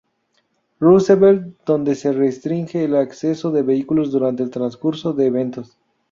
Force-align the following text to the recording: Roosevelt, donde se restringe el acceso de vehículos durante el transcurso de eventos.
Roosevelt, 0.79 1.59
donde 1.63 1.93
se 1.93 2.11
restringe 2.11 2.83
el 2.85 2.95
acceso 2.95 3.51
de 3.51 3.61
vehículos 3.61 4.11
durante 4.11 4.41
el 4.41 4.49
transcurso 4.49 5.13
de 5.13 5.27
eventos. 5.27 5.77